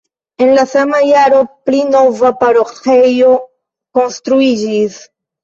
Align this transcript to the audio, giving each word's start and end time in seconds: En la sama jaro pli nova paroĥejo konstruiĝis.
En 0.43 0.47
la 0.59 0.61
sama 0.69 1.01
jaro 1.09 1.41
pli 1.67 1.81
nova 1.89 2.31
paroĥejo 2.41 3.35
konstruiĝis. 4.01 4.99